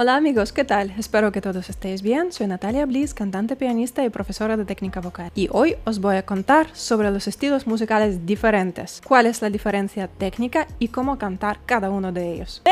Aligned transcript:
Hola 0.00 0.14
amigos, 0.14 0.52
¿qué 0.52 0.62
tal? 0.62 0.94
Espero 0.96 1.32
que 1.32 1.40
todos 1.40 1.68
estéis 1.68 2.02
bien. 2.02 2.30
Soy 2.30 2.46
Natalia 2.46 2.86
Bliss, 2.86 3.14
cantante, 3.14 3.56
pianista 3.56 4.04
y 4.04 4.10
profesora 4.10 4.56
de 4.56 4.64
técnica 4.64 5.00
vocal. 5.00 5.32
Y 5.34 5.48
hoy 5.50 5.74
os 5.84 5.98
voy 5.98 6.14
a 6.14 6.24
contar 6.24 6.68
sobre 6.72 7.10
los 7.10 7.26
estilos 7.26 7.66
musicales 7.66 8.24
diferentes, 8.24 9.02
cuál 9.04 9.26
es 9.26 9.42
la 9.42 9.50
diferencia 9.50 10.06
técnica 10.06 10.68
y 10.78 10.86
cómo 10.86 11.18
cantar 11.18 11.58
cada 11.66 11.90
uno 11.90 12.12
de 12.12 12.32
ellos. 12.32 12.62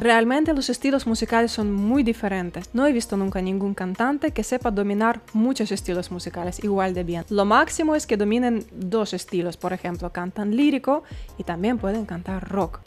Realmente 0.00 0.52
los 0.54 0.70
estilos 0.70 1.06
musicales 1.06 1.50
son 1.50 1.72
muy 1.72 2.02
diferentes. 2.02 2.70
No 2.72 2.86
he 2.86 2.92
visto 2.92 3.16
nunca 3.16 3.40
ningún 3.40 3.74
cantante 3.74 4.30
que 4.30 4.44
sepa 4.44 4.70
dominar 4.70 5.20
muchos 5.32 5.72
estilos 5.72 6.10
musicales 6.10 6.62
igual 6.62 6.94
de 6.94 7.04
bien. 7.04 7.24
Lo 7.30 7.44
máximo 7.44 7.94
es 7.94 8.06
que 8.06 8.16
dominen 8.16 8.64
dos 8.72 9.12
estilos, 9.12 9.56
por 9.56 9.72
ejemplo, 9.72 10.10
cantan 10.10 10.56
lírico 10.56 11.02
y 11.36 11.44
también 11.44 11.78
pueden 11.78 12.06
cantar 12.06 12.48
rock. 12.48 12.80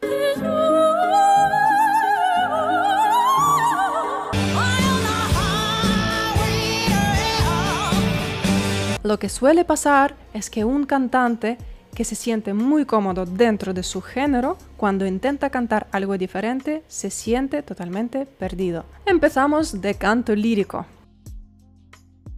Lo 9.03 9.17
que 9.17 9.29
suele 9.29 9.65
pasar 9.65 10.15
es 10.33 10.49
que 10.49 10.63
un 10.63 10.85
cantante 10.85 11.57
que 12.01 12.05
se 12.05 12.15
siente 12.15 12.55
muy 12.55 12.85
cómodo 12.85 13.27
dentro 13.27 13.75
de 13.75 13.83
su 13.83 14.01
género, 14.01 14.57
cuando 14.75 15.05
intenta 15.05 15.51
cantar 15.51 15.85
algo 15.91 16.17
diferente, 16.17 16.81
se 16.87 17.11
siente 17.11 17.61
totalmente 17.61 18.25
perdido. 18.25 18.85
Empezamos 19.05 19.81
de 19.81 19.93
canto 19.93 20.35
lírico. 20.35 20.87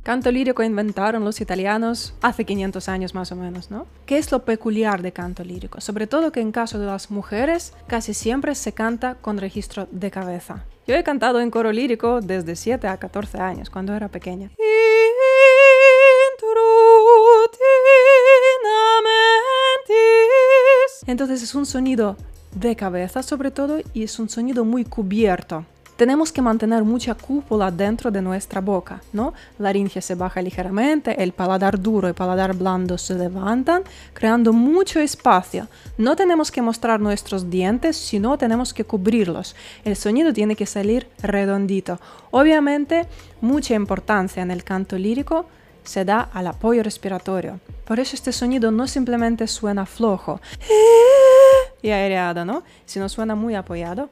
Canto 0.03 0.29
lírico 0.33 0.63
inventaron 0.63 1.23
los 1.23 1.39
italianos 1.39 2.13
hace 2.21 2.43
500 2.43 2.89
años 2.89 3.15
más 3.15 3.31
o 3.31 3.37
menos, 3.37 3.71
¿no? 3.71 3.85
¿Qué 4.05 4.17
es 4.17 4.33
lo 4.33 4.43
peculiar 4.43 5.01
de 5.01 5.13
canto 5.13 5.45
lírico? 5.45 5.79
Sobre 5.79 6.07
todo 6.07 6.33
que 6.33 6.41
en 6.41 6.51
caso 6.51 6.77
de 6.77 6.87
las 6.87 7.09
mujeres 7.09 7.71
casi 7.87 8.13
siempre 8.13 8.55
se 8.55 8.73
canta 8.73 9.15
con 9.15 9.37
registro 9.37 9.87
de 9.91 10.11
cabeza. 10.11 10.65
Yo 10.85 10.95
he 10.95 11.05
cantado 11.05 11.39
en 11.39 11.49
coro 11.49 11.71
lírico 11.71 12.19
desde 12.19 12.57
7 12.57 12.85
a 12.89 12.97
14 12.97 13.37
años, 13.39 13.69
cuando 13.69 13.93
era 13.93 14.09
pequeña. 14.09 14.51
Entonces 21.07 21.43
es 21.43 21.55
un 21.55 21.65
sonido 21.65 22.17
de 22.55 22.75
cabeza 22.75 23.23
sobre 23.23 23.51
todo 23.51 23.79
y 23.93 24.03
es 24.03 24.19
un 24.19 24.29
sonido 24.29 24.63
muy 24.65 24.85
cubierto. 24.85 25.65
Tenemos 25.95 26.31
que 26.31 26.41
mantener 26.41 26.83
mucha 26.83 27.13
cúpula 27.13 27.69
dentro 27.69 28.09
de 28.09 28.21
nuestra 28.21 28.61
boca, 28.61 29.03
¿no? 29.13 29.33
La 29.59 29.65
laringe 29.65 30.01
se 30.01 30.15
baja 30.15 30.41
ligeramente, 30.41 31.21
el 31.21 31.33
paladar 31.33 31.79
duro 31.79 32.09
y 32.09 32.13
paladar 32.13 32.55
blando 32.55 32.97
se 32.97 33.13
levantan, 33.13 33.83
creando 34.13 34.53
mucho 34.53 34.99
espacio. 34.99 35.67
No 35.99 36.15
tenemos 36.15 36.51
que 36.51 36.63
mostrar 36.63 36.99
nuestros 36.99 37.47
dientes, 37.47 37.95
sino 37.95 38.39
tenemos 38.39 38.73
que 38.73 38.85
cubrirlos. 38.85 39.55
El 39.85 39.95
sonido 39.95 40.33
tiene 40.33 40.55
que 40.55 40.65
salir 40.65 41.07
redondito. 41.21 41.99
Obviamente, 42.31 43.05
mucha 43.41 43.75
importancia 43.75 44.41
en 44.41 44.49
el 44.49 44.63
canto 44.63 44.97
lírico 44.97 45.45
se 45.83 46.05
da 46.05 46.29
al 46.33 46.47
apoyo 46.47 46.83
respiratorio. 46.83 47.59
Por 47.85 47.99
eso 47.99 48.15
este 48.15 48.31
sonido 48.31 48.71
no 48.71 48.87
simplemente 48.87 49.47
suena 49.47 49.85
flojo 49.85 50.39
y 51.81 51.89
aereado, 51.89 52.45
¿no? 52.45 52.63
Sino 52.85 53.09
suena 53.09 53.35
muy 53.35 53.55
apoyado. 53.55 54.09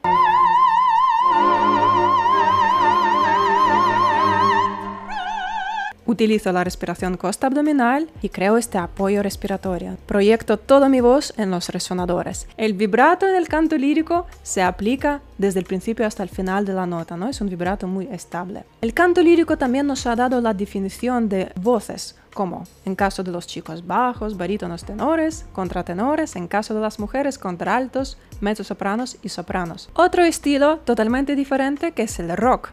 Utilizo 6.12 6.52
la 6.52 6.62
respiración 6.62 7.16
costa 7.16 7.46
abdominal 7.46 8.10
y 8.20 8.28
creo 8.28 8.58
este 8.58 8.76
apoyo 8.76 9.22
respiratorio. 9.22 9.96
Proyecto 10.04 10.58
toda 10.58 10.90
mi 10.90 11.00
voz 11.00 11.32
en 11.38 11.50
los 11.50 11.70
resonadores. 11.70 12.46
El 12.58 12.74
vibrato 12.74 13.26
en 13.26 13.34
el 13.34 13.48
canto 13.48 13.78
lírico 13.78 14.26
se 14.42 14.62
aplica 14.62 15.22
desde 15.38 15.60
el 15.60 15.64
principio 15.64 16.06
hasta 16.06 16.22
el 16.22 16.28
final 16.28 16.66
de 16.66 16.74
la 16.74 16.84
nota, 16.84 17.16
¿no? 17.16 17.30
Es 17.30 17.40
un 17.40 17.48
vibrato 17.48 17.86
muy 17.86 18.08
estable. 18.08 18.64
El 18.82 18.92
canto 18.92 19.22
lírico 19.22 19.56
también 19.56 19.86
nos 19.86 20.06
ha 20.06 20.14
dado 20.14 20.42
la 20.42 20.52
definición 20.52 21.30
de 21.30 21.50
voces, 21.58 22.14
como 22.34 22.64
en 22.84 22.94
caso 22.94 23.22
de 23.22 23.30
los 23.30 23.46
chicos 23.46 23.86
bajos, 23.86 24.36
barítonos 24.36 24.84
tenores, 24.84 25.46
contratenores, 25.54 26.36
en 26.36 26.46
caso 26.46 26.74
de 26.74 26.82
las 26.82 26.98
mujeres 26.98 27.38
contraltos, 27.38 28.18
mezzosopranos 28.42 29.16
y 29.22 29.30
sopranos. 29.30 29.88
Otro 29.94 30.24
estilo 30.24 30.80
totalmente 30.80 31.34
diferente 31.36 31.92
que 31.92 32.02
es 32.02 32.18
el 32.18 32.36
rock. 32.36 32.72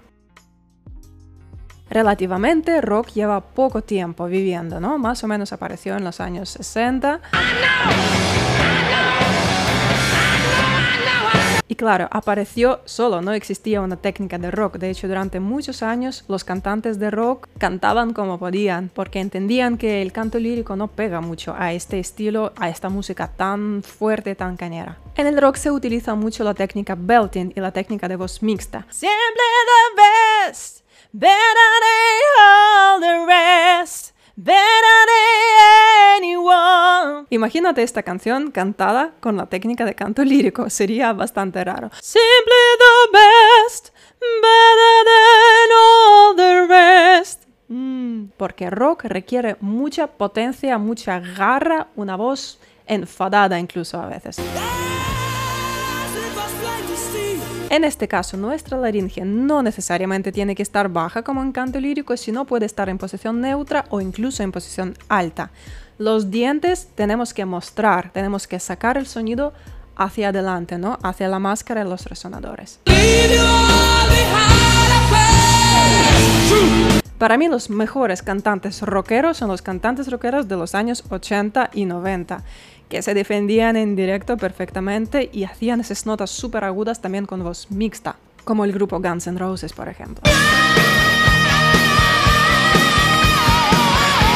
Relativamente, 1.90 2.82
rock 2.82 3.10
lleva 3.14 3.42
poco 3.42 3.82
tiempo 3.82 4.26
viviendo, 4.28 4.80
¿no? 4.80 4.98
Más 4.98 5.24
o 5.24 5.28
menos 5.28 5.54
apareció 5.54 5.98
en 5.98 6.04
los 6.04 6.20
años 6.20 6.50
60. 6.50 7.22
Y 11.72 11.76
claro, 11.76 12.08
apareció 12.10 12.82
solo, 12.86 13.22
no 13.22 13.32
existía 13.32 13.82
una 13.82 13.96
técnica 13.96 14.40
de 14.40 14.50
rock. 14.50 14.78
De 14.78 14.90
hecho, 14.90 15.08
durante 15.08 15.40
muchos 15.40 15.84
años 15.84 16.26
los 16.28 16.44
cantantes 16.44 16.98
de 16.98 17.12
rock 17.12 17.48
cantaban 17.60 18.14
como 18.14 18.40
podían, 18.40 18.90
porque 18.92 19.20
entendían 19.20 19.78
que 19.78 20.02
el 20.02 20.12
canto 20.12 20.40
lírico 20.40 20.76
no 20.76 20.88
pega 20.88 21.22
mucho 21.22 21.56
a 21.56 21.72
este 21.74 22.00
estilo, 22.00 22.54
a 22.58 22.70
esta 22.70 22.90
música 22.90 23.28
tan 23.28 23.84
fuerte, 23.84 24.34
tan 24.34 24.58
cañera. 24.58 24.98
En 25.16 25.28
el 25.28 25.40
rock 25.40 25.58
se 25.58 25.70
utiliza 25.70 26.16
mucho 26.16 26.44
la 26.44 26.56
técnica 26.56 26.96
belting 26.98 27.54
y 27.56 27.60
la 27.60 27.72
técnica 27.72 28.08
de 28.08 28.16
voz 28.16 28.42
mixta. 28.42 28.88
Simply 28.90 29.10
the 29.68 30.50
best. 30.50 30.79
Better 31.12 31.34
than 31.82 32.22
all 32.40 33.00
the 33.00 33.26
rest. 33.26 34.14
Better 34.36 34.60
than 35.08 36.22
anyone. 36.22 37.26
Imagínate 37.32 37.82
esta 37.82 38.04
canción 38.04 38.52
cantada 38.52 39.14
con 39.20 39.36
la 39.36 39.48
técnica 39.48 39.86
de 39.86 39.96
canto 39.96 40.24
lírico. 40.24 40.70
Sería 40.70 41.12
bastante 41.14 41.64
raro. 41.64 41.90
Simply 42.00 42.22
the 42.78 43.18
best. 43.18 43.90
Better 44.20 45.04
than 45.10 45.70
all 45.76 46.36
the 46.36 46.68
rest. 46.68 47.46
Mm, 47.70 48.26
porque 48.38 48.70
rock 48.70 49.06
requiere 49.06 49.58
mucha 49.62 50.06
potencia, 50.06 50.78
mucha 50.78 51.20
garra, 51.20 51.88
una 51.96 52.18
voz 52.18 52.60
enfadada 52.86 53.58
incluso 53.58 54.00
a 54.00 54.06
veces. 54.06 54.38
En 57.70 57.84
este 57.84 58.08
caso, 58.08 58.36
nuestra 58.36 58.80
laringe 58.80 59.24
no 59.24 59.62
necesariamente 59.62 60.32
tiene 60.32 60.56
que 60.56 60.64
estar 60.64 60.90
baja 60.90 61.22
como 61.22 61.44
en 61.44 61.52
canto 61.52 61.80
lírico, 61.80 62.18
sino 62.18 62.46
puede 62.46 62.66
estar 62.66 62.90
en 62.90 62.98
posición 62.98 63.42
neutra 63.42 63.86
o 63.90 64.02
incluso 64.02 64.42
en 64.42 64.52
posición 64.52 64.98
alta. 65.08 65.52
Los 66.00 66.32
dientes 66.32 66.88
tenemos 66.96 67.32
que 67.32 67.46
mostrar, 67.46 68.12
tenemos 68.12 68.48
que 68.48 68.60
sacar 68.60 68.98
el 68.98 69.06
sonido 69.06 69.54
hacia 69.96 70.30
adelante, 70.30 70.80
¿no? 70.80 70.98
Hacia 71.04 71.28
la 71.28 71.38
máscara 71.38 71.84
de 71.84 71.90
los 71.90 72.06
resonadores. 72.06 72.80
Para 77.20 77.38
mí 77.38 77.50
los 77.50 77.70
mejores 77.70 78.24
cantantes 78.24 78.82
rockeros 78.82 79.36
son 79.36 79.50
los 79.50 79.62
cantantes 79.62 80.10
rockeros 80.10 80.48
de 80.48 80.56
los 80.56 80.74
años 80.74 81.04
80 81.10 81.70
y 81.74 81.84
90 81.84 82.46
que 82.88 83.02
se 83.02 83.14
defendían 83.14 83.76
en 83.76 83.98
directo 83.98 84.38
perfectamente 84.38 85.30
y 85.32 85.44
hacían 85.44 85.82
esas 85.82 86.06
notas 86.06 86.32
súper 86.32 86.64
agudas 86.64 87.02
también 87.02 87.26
con 87.26 87.44
voz 87.44 87.70
mixta, 87.72 88.16
como 88.46 88.64
el 88.64 88.72
grupo 88.72 89.02
Guns 89.02 89.28
N' 89.28 89.38
Roses, 89.38 89.74
por 89.74 89.90
ejemplo. 89.90 90.24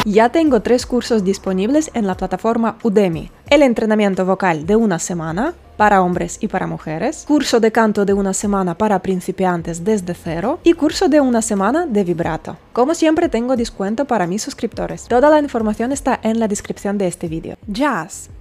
Ya 0.06 0.28
tengo 0.28 0.62
tres 0.62 0.86
cursos 0.86 1.24
disponibles 1.24 1.90
en 1.94 2.06
la 2.06 2.18
plataforma 2.18 2.78
Udemy. 2.84 3.32
El 3.54 3.62
entrenamiento 3.62 4.26
vocal 4.26 4.66
de 4.66 4.76
una 4.76 4.98
semana 4.98 5.54
para 5.78 6.02
hombres 6.02 6.40
y 6.42 6.48
para 6.48 6.66
mujeres, 6.66 7.24
curso 7.28 7.60
de 7.60 7.72
canto 7.72 8.04
de 8.04 8.12
una 8.12 8.34
semana 8.34 8.76
para 8.76 8.98
principiantes 9.04 9.84
desde 9.84 10.16
cero 10.16 10.60
y 10.64 10.74
curso 10.74 11.08
de 11.08 11.22
una 11.22 11.44
semana 11.44 11.86
de 11.86 12.04
vibrato. 12.04 12.58
Como 12.74 12.96
siempre 12.96 13.30
tengo 13.30 13.56
descuento 13.56 14.06
para 14.06 14.26
mis 14.26 14.42
suscriptores. 14.42 15.08
Toda 15.08 15.30
la 15.30 15.38
información 15.38 15.92
está 15.92 16.20
en 16.24 16.40
la 16.40 16.48
descripción 16.48 16.98
de 16.98 17.06
este 17.06 17.28
vídeo. 17.28 17.56
Jazz. 17.68 18.32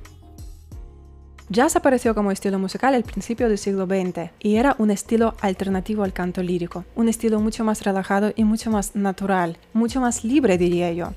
Jazz 1.51 1.77
apareció 1.77 2.15
como 2.15 2.31
estilo 2.31 2.59
musical 2.59 2.95
al 2.95 3.03
principio 3.03 3.51
del 3.51 3.59
siglo 3.59 3.85
XX 3.85 4.31
y 4.41 4.57
era 4.57 4.77
un 4.79 4.91
estilo 4.91 5.35
alternativo 5.43 6.05
al 6.05 6.15
canto 6.15 6.43
lírico, 6.43 6.87
un 6.97 7.11
estilo 7.11 7.39
mucho 7.39 7.65
más 7.65 7.83
relajado 7.83 8.33
y 8.35 8.45
mucho 8.45 8.71
más 8.71 8.97
natural, 8.97 9.59
mucho 9.75 10.01
más 10.01 10.25
libre 10.25 10.57
diría 10.57 10.91
yo. 10.93 11.13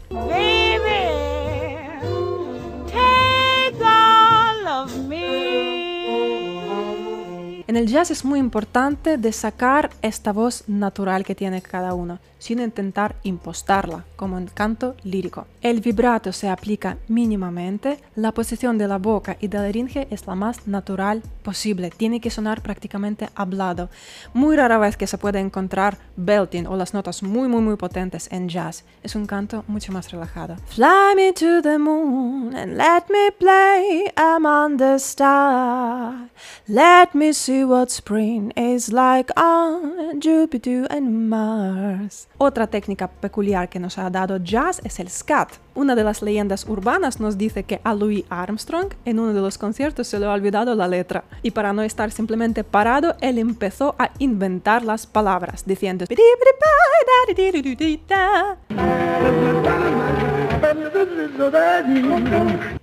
En 7.75 7.81
el 7.81 7.88
jazz 7.88 8.10
es 8.10 8.24
muy 8.24 8.39
importante 8.39 9.18
de 9.18 9.33
sacar 9.33 9.89
esta 10.01 10.31
voz 10.31 10.63
natural 10.69 11.25
que 11.25 11.36
tiene 11.36 11.62
cada 11.62 11.94
uno, 11.94 12.19
sin 12.39 12.62
intentar 12.62 13.18
impostarla, 13.24 14.06
como 14.16 14.38
en 14.38 14.48
canto 14.48 14.95
lírico. 15.04 15.45
El 15.62 15.81
vibrato 15.81 16.31
se 16.31 16.48
aplica 16.48 16.98
mínimamente, 17.10 18.00
la 18.16 18.31
posición 18.31 18.77
de 18.77 18.88
la 18.88 18.98
boca 18.98 19.36
y 19.42 19.50
de 19.50 19.57
la 19.57 19.63
laringe 19.66 20.07
es 20.10 20.25
la 20.25 20.36
más 20.36 20.68
natural 20.68 21.22
posible, 21.44 21.89
tiene 21.89 22.22
que 22.22 22.30
sonar 22.30 22.62
prácticamente 22.62 23.27
hablado. 23.36 23.89
Muy 24.33 24.56
rara 24.56 24.78
vez 24.78 24.95
que 24.95 25.06
se 25.06 25.18
puede 25.18 25.39
encontrar 25.39 25.98
belting 26.16 26.68
o 26.68 26.78
las 26.78 26.94
notas 26.94 27.24
muy 27.24 27.50
muy 27.50 27.62
muy 27.62 27.75
potentes 27.75 28.30
en 28.31 28.48
jazz, 28.48 28.86
es 29.04 29.16
un 29.16 29.25
canto 29.25 29.66
mucho 29.68 29.92
más 29.92 30.12
relajado. 30.12 30.56
Fly 30.68 31.16
me 31.18 31.33
to 31.33 31.62
the 31.62 31.78
moon 31.78 32.56
and 32.56 32.78
let 32.78 33.04
me 33.10 33.33
play 33.38 34.06
among 34.16 34.78
the 34.78 34.95
stars. 34.95 36.30
Let 36.68 37.10
me 37.13 37.33
see 37.33 37.64
what 37.65 37.89
spring 37.89 38.51
is 38.56 38.91
like 38.91 39.31
on 39.35 40.21
Jupiter 40.21 40.88
and 40.89 41.27
Mars. 41.29 42.27
Otra 42.38 42.67
técnica 42.67 43.07
peculiar 43.07 43.69
que 43.69 43.79
nos 43.79 43.97
ha 43.97 44.09
dado 44.09 44.38
jazz 44.38 44.81
es 44.83 45.00
el 45.00 45.09
scat. 45.09 45.50
Una 45.73 45.95
de 45.95 46.03
las 46.03 46.21
leyendas 46.21 46.65
urbanas 46.69 47.19
nos 47.19 47.38
dice 47.38 47.63
que 47.63 47.81
a 47.83 47.94
Louis 47.94 48.23
Armstrong 48.29 48.94
en 49.06 49.19
uno 49.19 49.33
de 49.33 49.41
los 49.41 49.57
conciertos 49.57 50.07
se 50.07 50.19
le 50.19 50.25
ha 50.25 50.31
olvidado 50.31 50.75
la 50.75 50.88
letra 50.88 51.23
y 51.41 51.51
para 51.51 51.73
no 51.73 51.81
estar 51.81 52.12
simplemente 52.12 52.63
parado, 52.63 53.15
él 53.21 53.39
empezó 53.39 53.95
a 53.97 54.11
inventar 54.19 54.83
las 54.83 55.07
palabras 55.07 55.65
diciendo 55.65 56.06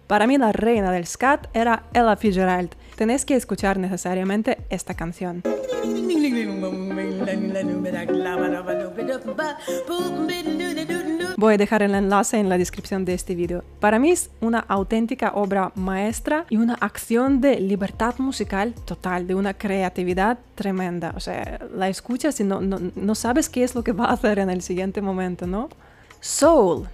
para 0.06 0.26
mí 0.26 0.38
la 0.38 0.52
reina 0.52 0.93
del 0.93 1.06
scat 1.06 1.46
era 1.55 1.85
Ella 1.94 2.17
Fitzgerald. 2.17 2.75
Tenéis 2.97 3.25
que 3.25 3.35
escuchar 3.35 3.79
necesariamente 3.79 4.59
esta 4.71 4.94
canción. 4.94 5.43
Voy 11.37 11.55
a 11.55 11.56
dejar 11.59 11.83
el 11.83 11.94
enlace 11.94 12.39
en 12.39 12.49
la 12.49 12.59
descripción 12.59 13.05
de 13.05 13.15
este 13.15 13.35
vídeo. 13.35 13.65
Para 13.81 13.99
mí 13.99 14.11
es 14.11 14.31
una 14.41 14.61
auténtica 14.61 15.33
obra 15.35 15.73
maestra 15.75 16.47
y 16.50 16.56
una 16.56 16.75
acción 16.75 17.41
de 17.41 17.59
libertad 17.61 18.15
musical 18.19 18.75
total, 18.85 19.27
de 19.27 19.35
una 19.35 19.55
creatividad 19.55 20.38
tremenda. 20.55 21.12
O 21.17 21.21
sea, 21.21 21.59
la 21.75 21.88
escuchas 21.88 22.38
y 22.41 22.45
no, 22.45 22.61
no, 22.61 22.79
no 22.95 23.15
sabes 23.15 23.49
qué 23.49 23.65
es 23.65 23.75
lo 23.75 23.83
que 23.83 23.93
va 23.93 24.05
a 24.06 24.12
hacer 24.12 24.38
en 24.38 24.50
el 24.50 24.62
siguiente 24.62 25.03
momento, 25.03 25.47
¿no? 25.47 25.69
Soul. 26.21 26.87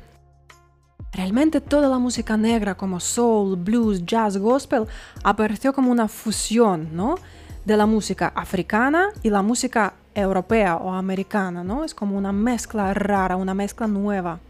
Realmente 1.12 1.60
toda 1.60 1.88
la 1.88 1.98
música 1.98 2.36
negra 2.36 2.76
como 2.76 3.00
soul, 3.00 3.56
blues, 3.56 4.04
jazz, 4.04 4.36
gospel 4.36 4.86
apareció 5.24 5.72
como 5.72 5.90
una 5.90 6.06
fusión, 6.06 6.90
¿no? 6.92 7.16
De 7.64 7.76
la 7.76 7.86
música 7.86 8.32
africana 8.34 9.08
y 9.22 9.30
la 9.30 9.42
música 9.42 9.94
europea 10.14 10.76
o 10.76 10.92
americana, 10.92 11.64
¿no? 11.64 11.84
Es 11.84 11.94
como 11.94 12.16
una 12.16 12.32
mezcla 12.32 12.92
rara, 12.94 13.36
una 13.36 13.54
mezcla 13.54 13.86
nueva. 13.86 14.40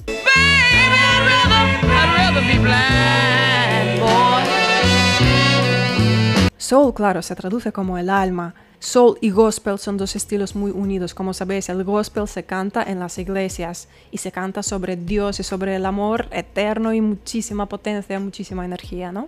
Soul, 6.56 6.93
claro, 6.93 7.22
se 7.22 7.34
traduce 7.34 7.72
como 7.72 7.96
el 7.99 8.10
alma. 8.10 8.55
Soul 8.81 9.19
y 9.21 9.31
gospel 9.31 9.79
son 9.79 9.97
dos 9.97 10.15
estilos 10.15 10.55
muy 10.55 10.71
unidos. 10.71 11.13
Como 11.13 11.35
sabéis, 11.35 11.69
el 11.69 11.83
gospel 11.83 12.29
se 12.29 12.45
canta 12.45 12.85
en 12.85 13.01
las 13.01 13.19
iglesias 13.19 13.89
y 14.13 14.19
se 14.19 14.31
canta 14.31 14.63
sobre 14.63 14.97
Dios 14.97 15.41
y 15.41 15.43
sobre 15.43 15.75
el 15.75 15.85
amor 15.85 16.29
eterno 16.31 16.95
y 16.95 17.01
muchísima 17.01 17.67
potencia, 17.67 18.21
muchísima 18.21 18.65
energía, 18.65 19.11
¿no? 19.11 19.27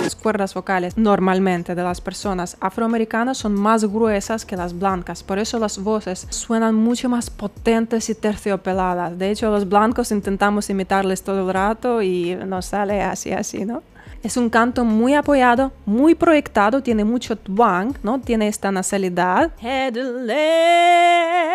Las 0.00 0.14
cuerdas 0.14 0.54
vocales 0.54 0.96
normalmente 0.96 1.74
de 1.74 1.82
las 1.82 2.00
personas 2.00 2.56
afroamericanas 2.60 3.38
son 3.38 3.54
más 3.54 3.84
gruesas 3.84 4.46
que 4.46 4.56
las 4.56 4.78
blancas, 4.78 5.24
por 5.24 5.40
eso 5.40 5.58
las 5.58 5.82
voces 5.82 6.28
suenan 6.30 6.76
mucho 6.76 7.08
más 7.08 7.30
potentes 7.30 8.08
y 8.10 8.14
terciopeladas. 8.14 9.18
De 9.18 9.32
hecho, 9.32 9.50
los 9.50 9.68
blancos 9.68 10.12
intentamos 10.12 10.70
imitarles 10.70 11.24
todo 11.24 11.48
el 11.48 11.52
rato 11.52 12.00
y 12.02 12.36
nos 12.36 12.66
sale 12.66 13.02
así, 13.02 13.32
así, 13.32 13.64
¿no? 13.64 13.82
Es 14.26 14.36
un 14.36 14.50
canto 14.50 14.84
muy 14.84 15.14
apoyado, 15.14 15.70
muy 15.84 16.16
proyectado, 16.16 16.82
tiene 16.82 17.04
mucho 17.04 17.36
twang, 17.36 17.96
¿no? 18.02 18.20
Tiene 18.20 18.48
esta 18.48 18.72
nasalidad. 18.72 19.52
At 19.62 19.94
last, 20.26 21.54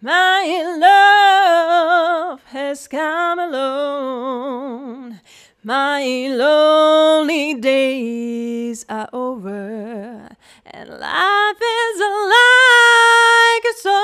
my 0.00 0.62
love 0.80 2.40
has 2.54 2.88
come 2.88 3.38
alone. 3.42 5.20
My 5.62 6.28
lonely 6.30 7.52
days 7.60 8.86
are 8.88 9.10
over, 9.12 10.30
and 10.72 10.88
life 10.88 11.60
is 11.60 12.00
like 12.30 13.66
a 13.68 13.74
song. 13.82 13.98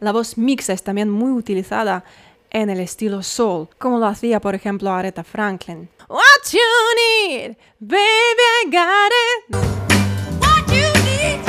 La 0.00 0.12
voz 0.12 0.38
mixta 0.38 0.72
es 0.72 0.82
también 0.82 1.10
muy 1.10 1.32
utilizada 1.32 2.04
en 2.56 2.70
el 2.70 2.80
estilo 2.80 3.22
soul, 3.22 3.68
como 3.78 3.98
lo 3.98 4.06
hacía 4.06 4.40
por 4.40 4.54
ejemplo 4.54 4.90
Aretha 4.90 5.22
Franklin. 5.22 5.90
What 6.08 6.52
you 6.52 7.28
need, 7.28 7.56
baby, 7.78 8.44
I 8.62 8.70
got 8.70 9.12
it. 9.12 9.56
What 10.40 10.66
you 10.68 10.88
need, 11.04 11.44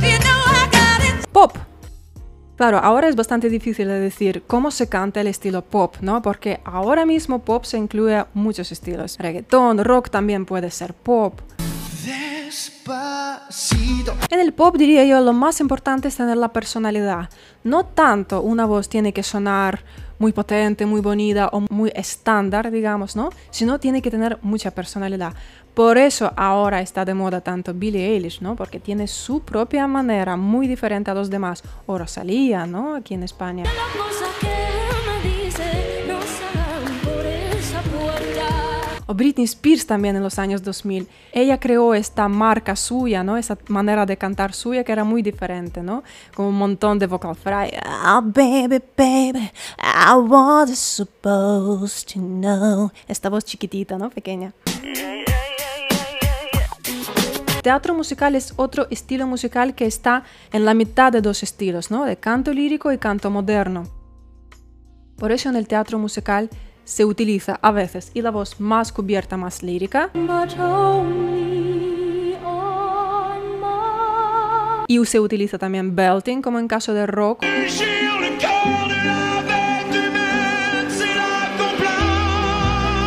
you 0.00 0.18
know 0.20 0.40
I 0.46 0.66
got 0.72 1.20
it. 1.20 1.26
Pop. 1.30 1.58
Claro, 2.56 2.78
ahora 2.78 3.08
es 3.08 3.16
bastante 3.16 3.50
difícil 3.50 3.86
de 3.88 4.00
decir 4.00 4.44
cómo 4.46 4.70
se 4.70 4.88
canta 4.88 5.20
el 5.20 5.26
estilo 5.26 5.62
pop, 5.62 5.96
¿no? 6.00 6.22
Porque 6.22 6.60
ahora 6.64 7.04
mismo 7.04 7.40
pop 7.40 7.64
se 7.64 7.76
incluye 7.76 8.24
muchos 8.32 8.72
estilos. 8.72 9.18
Reggaetón, 9.18 9.84
rock 9.84 10.08
también 10.08 10.46
puede 10.46 10.70
ser 10.70 10.94
pop. 10.94 11.40
En 14.30 14.40
el 14.40 14.52
pop 14.52 14.76
diría 14.76 15.04
yo 15.04 15.20
lo 15.20 15.32
más 15.32 15.60
importante 15.60 16.08
es 16.08 16.16
tener 16.16 16.36
la 16.36 16.52
personalidad. 16.52 17.28
No 17.62 17.86
tanto 17.86 18.42
una 18.42 18.66
voz 18.66 18.88
tiene 18.88 19.12
que 19.12 19.22
sonar 19.22 19.84
muy 20.18 20.32
potente, 20.32 20.86
muy 20.86 21.00
bonita 21.00 21.48
o 21.52 21.60
muy 21.70 21.92
estándar, 21.94 22.70
digamos, 22.70 23.16
¿no? 23.16 23.30
Sino 23.50 23.78
tiene 23.78 24.02
que 24.02 24.10
tener 24.10 24.38
mucha 24.42 24.70
personalidad. 24.70 25.34
Por 25.74 25.98
eso 25.98 26.32
ahora 26.36 26.80
está 26.80 27.04
de 27.04 27.14
moda 27.14 27.40
tanto 27.40 27.74
Billie 27.74 28.06
Eilish, 28.14 28.40
¿no? 28.40 28.54
Porque 28.54 28.78
tiene 28.78 29.08
su 29.08 29.40
propia 29.40 29.88
manera 29.88 30.36
muy 30.36 30.68
diferente 30.68 31.10
a 31.10 31.14
los 31.14 31.30
demás. 31.30 31.64
O 31.86 31.98
Rosalía, 31.98 32.66
¿no? 32.66 32.94
Aquí 32.94 33.14
en 33.14 33.24
España. 33.24 33.64
O 39.14 39.16
Britney 39.16 39.44
Spears 39.44 39.86
también 39.86 40.16
en 40.16 40.24
los 40.24 40.40
años 40.40 40.64
2000. 40.64 41.06
Ella 41.32 41.60
creó 41.60 41.94
esta 41.94 42.26
marca 42.26 42.74
suya, 42.74 43.22
¿no? 43.22 43.36
Esa 43.36 43.56
manera 43.68 44.06
de 44.06 44.16
cantar 44.16 44.52
suya 44.52 44.82
que 44.82 44.90
era 44.90 45.04
muy 45.04 45.22
diferente, 45.22 45.84
¿no? 45.84 46.02
Con 46.34 46.46
un 46.46 46.56
montón 46.56 46.98
de 46.98 47.06
vocal 47.06 47.36
fry. 47.36 47.70
Oh, 48.06 48.22
baby, 48.22 48.82
baby, 48.96 49.52
I 49.78 50.16
was 50.16 50.76
supposed 50.76 52.12
to 52.12 52.18
know. 52.18 52.90
Esta 53.06 53.28
voz 53.28 53.44
chiquitita, 53.44 53.98
¿no? 53.98 54.10
Pequeña. 54.10 54.52
Teatro 57.62 57.94
musical 57.94 58.34
es 58.34 58.52
otro 58.56 58.88
estilo 58.90 59.28
musical 59.28 59.76
que 59.76 59.86
está 59.86 60.24
en 60.52 60.64
la 60.64 60.74
mitad 60.74 61.12
de 61.12 61.20
dos 61.20 61.44
estilos, 61.44 61.92
¿no? 61.92 62.04
De 62.04 62.16
canto 62.16 62.52
lírico 62.52 62.90
y 62.90 62.98
canto 62.98 63.30
moderno. 63.30 63.84
Por 65.16 65.30
eso 65.30 65.48
en 65.50 65.54
el 65.54 65.68
teatro 65.68 66.00
musical 66.00 66.50
se 66.84 67.04
utiliza 67.04 67.58
a 67.62 67.70
veces 67.70 68.10
y 68.14 68.22
la 68.22 68.30
voz 68.30 68.60
más 68.60 68.92
cubierta, 68.92 69.36
más 69.36 69.62
lírica. 69.62 70.10
Y 74.86 75.04
se 75.06 75.20
utiliza 75.20 75.58
también 75.58 75.96
belting, 75.96 76.42
como 76.42 76.58
en 76.58 76.68
caso 76.68 76.92
de 76.92 77.06
rock. 77.06 77.44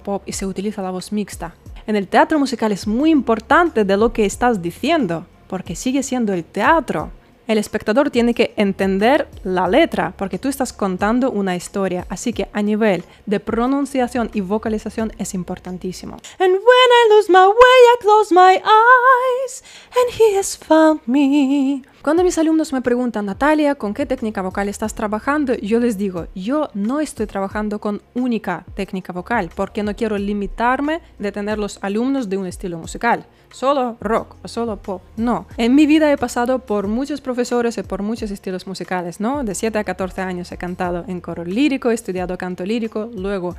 Pop 0.03 0.23
y 0.25 0.33
se 0.33 0.45
utiliza 0.45 0.81
la 0.81 0.91
voz 0.91 1.11
mixta. 1.11 1.53
En 1.85 1.95
el 1.95 2.07
teatro 2.07 2.39
musical 2.39 2.71
es 2.71 2.87
muy 2.87 3.11
importante 3.11 3.85
de 3.85 3.97
lo 3.97 4.11
que 4.11 4.25
estás 4.25 4.61
diciendo, 4.61 5.25
porque 5.47 5.75
sigue 5.75 6.03
siendo 6.03 6.33
el 6.33 6.43
teatro. 6.43 7.11
El 7.47 7.57
espectador 7.57 8.11
tiene 8.11 8.33
que 8.33 8.53
entender 8.57 9.29
la 9.45 9.69
letra 9.69 10.13
porque 10.17 10.37
tú 10.37 10.49
estás 10.49 10.73
contando 10.73 11.31
una 11.31 11.55
historia, 11.55 12.05
así 12.09 12.33
que 12.33 12.49
a 12.51 12.61
nivel 12.61 13.05
de 13.25 13.39
pronunciación 13.39 14.29
y 14.33 14.41
vocalización 14.41 15.13
es 15.17 15.33
importantísimo. 15.33 16.17
And 16.39 16.51
when 16.51 16.59
I 16.59 17.09
lose 17.09 17.31
my 17.31 17.47
way, 17.47 17.79
I 17.93 17.97
close 18.01 18.33
my 18.33 18.61
eyes 18.61 19.63
and 19.95 20.19
he 20.19 20.37
has 20.37 20.57
found 20.57 21.01
me. 21.05 21.83
Cuando 22.07 22.23
mis 22.23 22.37
alumnos 22.37 22.71
me 22.71 22.81
preguntan, 22.81 23.25
Natalia, 23.25 23.75
¿con 23.75 23.93
qué 23.93 24.05
técnica 24.05 24.41
vocal 24.41 24.69
estás 24.69 24.93
trabajando? 24.93 25.55
Yo 25.55 25.81
les 25.81 25.97
digo, 25.97 26.27
yo 26.35 26.69
no 26.73 27.01
estoy 27.01 27.25
trabajando 27.25 27.79
con 27.79 28.01
única 28.13 28.63
técnica 28.75 29.11
vocal 29.11 29.49
porque 29.53 29.83
no 29.83 29.93
quiero 29.93 30.17
limitarme 30.17 31.01
de 31.19 31.33
tener 31.33 31.57
los 31.57 31.79
alumnos 31.83 32.29
de 32.29 32.37
un 32.37 32.47
estilo 32.47 32.77
musical. 32.77 33.25
Solo 33.51 33.97
rock 33.99 34.35
o 34.41 34.47
solo 34.47 34.77
pop. 34.77 35.01
No. 35.17 35.47
En 35.57 35.75
mi 35.75 35.85
vida 35.85 36.09
he 36.09 36.17
pasado 36.17 36.59
por 36.59 36.87
muchos 36.87 37.19
profesores 37.19 37.77
y 37.77 37.83
por 37.83 38.03
muchos 38.03 38.31
estilos 38.31 38.67
musicales, 38.67 39.19
¿no? 39.19 39.43
De 39.43 39.53
7 39.53 39.77
a 39.77 39.83
14 39.83 40.21
años 40.21 40.49
he 40.53 40.57
cantado 40.57 41.03
en 41.09 41.19
coro 41.19 41.43
lírico, 41.43 41.91
he 41.91 41.93
estudiado 41.93 42.37
canto 42.37 42.65
lírico, 42.65 43.09
luego 43.15 43.55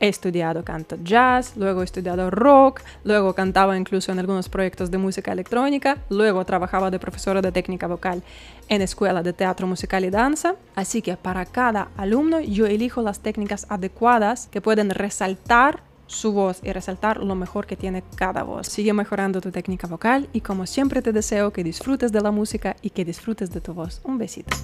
he 0.00 0.08
estudiado 0.08 0.64
canto 0.64 0.96
jazz, 1.04 1.56
luego 1.56 1.82
he 1.82 1.84
estudiado 1.84 2.28
rock, 2.30 2.80
luego 3.04 3.34
cantaba 3.34 3.76
incluso 3.76 4.10
en 4.10 4.18
algunos 4.18 4.48
proyectos 4.48 4.90
de 4.90 4.98
música 4.98 5.30
electrónica, 5.30 5.98
luego 6.08 6.44
trabajaba 6.44 6.90
de 6.90 6.98
profesora 6.98 7.40
de 7.40 7.52
técnica 7.52 7.86
vocal 7.92 8.22
en 8.68 8.82
escuela 8.82 9.22
de 9.22 9.32
teatro 9.32 9.66
musical 9.66 10.04
y 10.04 10.10
danza. 10.10 10.56
Así 10.74 11.02
que 11.02 11.16
para 11.16 11.44
cada 11.46 11.88
alumno 11.96 12.40
yo 12.40 12.66
elijo 12.66 13.02
las 13.02 13.20
técnicas 13.20 13.66
adecuadas 13.68 14.48
que 14.50 14.60
pueden 14.60 14.90
resaltar 14.90 15.82
su 16.06 16.32
voz 16.32 16.60
y 16.62 16.72
resaltar 16.72 17.18
lo 17.18 17.34
mejor 17.34 17.66
que 17.66 17.76
tiene 17.76 18.02
cada 18.16 18.42
voz. 18.42 18.66
Sigue 18.68 18.92
mejorando 18.92 19.40
tu 19.40 19.50
técnica 19.50 19.86
vocal 19.86 20.28
y 20.32 20.40
como 20.40 20.66
siempre 20.66 21.02
te 21.02 21.12
deseo 21.12 21.52
que 21.52 21.64
disfrutes 21.64 22.12
de 22.12 22.20
la 22.20 22.30
música 22.30 22.76
y 22.82 22.90
que 22.90 23.04
disfrutes 23.04 23.50
de 23.50 23.60
tu 23.60 23.72
voz. 23.72 24.00
Un 24.04 24.18
besito. 24.18 24.54